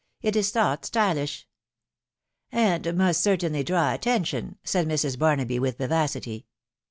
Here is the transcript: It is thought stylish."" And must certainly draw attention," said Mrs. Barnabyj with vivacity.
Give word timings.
It 0.23 0.35
is 0.35 0.49
thought 0.49 0.83
stylish."" 0.83 1.47
And 2.51 2.91
must 2.97 3.21
certainly 3.21 3.63
draw 3.63 3.93
attention," 3.93 4.57
said 4.63 4.87
Mrs. 4.87 5.15
Barnabyj 5.15 5.59
with 5.59 5.77
vivacity. 5.77 6.47